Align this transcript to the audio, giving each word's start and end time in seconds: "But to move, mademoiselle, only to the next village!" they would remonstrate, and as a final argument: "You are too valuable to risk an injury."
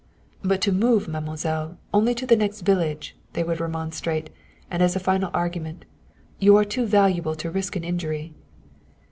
"But 0.43 0.61
to 0.61 0.71
move, 0.71 1.07
mademoiselle, 1.07 1.77
only 1.93 2.15
to 2.15 2.25
the 2.25 2.35
next 2.35 2.61
village!" 2.61 3.15
they 3.33 3.43
would 3.43 3.59
remonstrate, 3.59 4.31
and 4.67 4.81
as 4.81 4.95
a 4.95 4.99
final 4.99 5.29
argument: 5.31 5.85
"You 6.39 6.57
are 6.57 6.65
too 6.65 6.87
valuable 6.87 7.35
to 7.35 7.51
risk 7.51 7.75
an 7.75 7.83
injury." 7.83 8.33